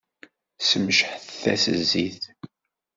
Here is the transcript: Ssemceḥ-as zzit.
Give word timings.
Ssemceḥ-as 0.59 1.63
zzit. 1.89 2.21